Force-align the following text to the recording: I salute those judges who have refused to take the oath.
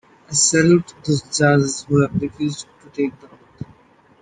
I 0.03 0.33
salute 0.33 0.95
those 1.05 1.21
judges 1.21 1.83
who 1.83 2.01
have 2.01 2.19
refused 2.19 2.65
to 2.81 2.89
take 2.89 3.19
the 3.19 3.27
oath. 3.27 3.65